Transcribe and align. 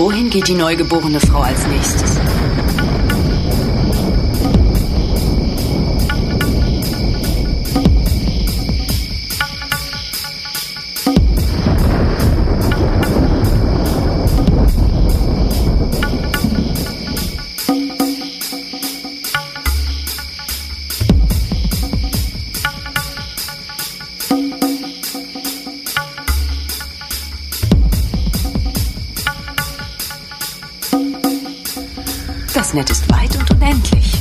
wohin 0.00 0.30
geht 0.30 0.48
die 0.48 0.54
neugeborene 0.54 1.20
Frau 1.20 1.40
als 1.42 1.66
nächstes? 1.66 2.16
Das 32.70 32.76
Netz 32.76 32.90
ist 32.90 33.10
weit 33.10 33.36
und 33.36 33.50
unendlich. 33.50 34.12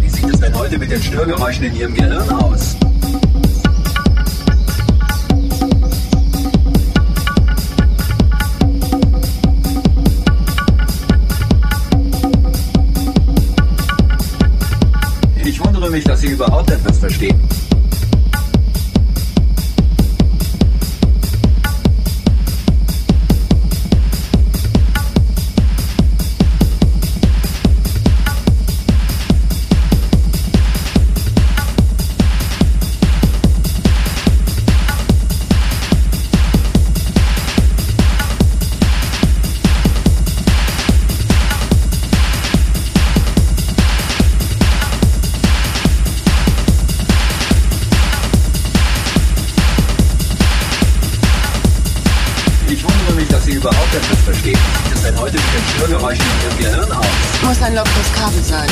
Wie 0.00 0.08
sieht 0.10 0.24
es 0.26 0.38
denn 0.38 0.54
heute 0.54 0.78
mit 0.78 0.90
den 0.90 1.00
Störgeräuschen 1.00 1.64
in 1.64 1.76
Ihrem 1.76 1.94
Gehirn 1.94 2.28
aus? 2.28 2.76
Mich, 15.92 16.04
dass 16.04 16.22
Sie 16.22 16.28
überhaupt 16.28 16.70
etwas 16.70 16.98
verstehen. 16.98 17.38
Wundere 53.02 53.20
mich, 53.20 53.28
dass 53.28 53.44
Sie 53.44 53.52
überhaupt 53.52 53.94
etwas 53.94 54.18
verstehen. 54.20 54.58
Es 54.94 55.02
denn 55.02 55.18
heute 55.18 55.34
mit 55.34 55.42
den 55.42 55.68
Störgeräuschen 55.76 56.24
in 56.24 56.48
Ihrem 56.48 56.58
Gehirn 56.58 56.92
aus? 56.92 57.06
Muss 57.42 57.62
ein 57.62 57.74
lockeres 57.74 58.12
Kabel 58.14 58.42
sein. 58.42 58.68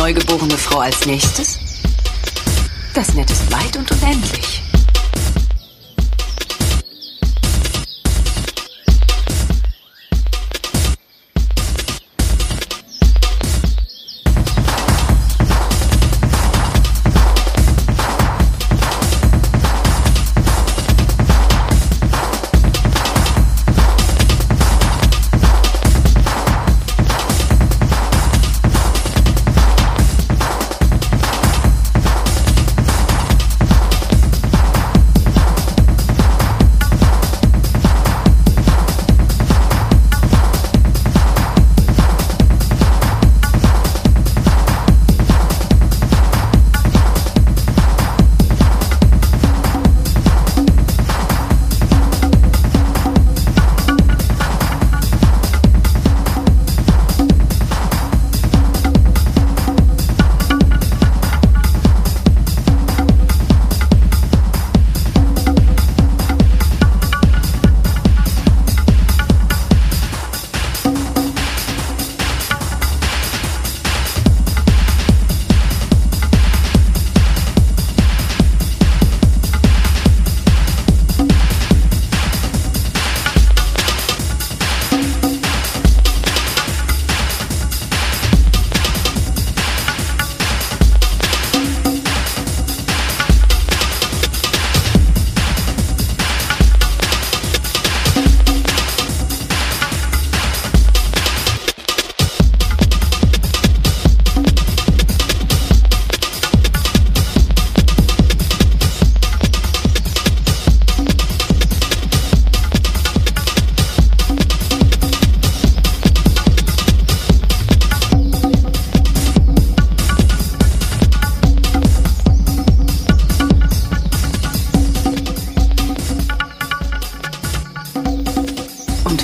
Neugeborene 0.00 0.56
Frau 0.56 0.78
als 0.78 1.04
nächstes? 1.04 1.58
Das 2.94 3.12
Netz 3.12 3.32
ist 3.32 3.52
weit 3.52 3.76
und 3.76 3.90
unendlich. 3.92 4.62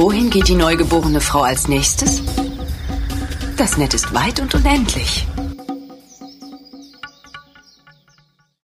Wohin 0.00 0.30
geht 0.30 0.48
die 0.48 0.54
neugeborene 0.54 1.20
Frau 1.20 1.42
als 1.42 1.68
nächstes? 1.68 2.22
Das 3.58 3.76
Netz 3.76 3.92
ist 3.92 4.14
weit 4.14 4.40
und 4.40 4.54
unendlich. 4.54 5.26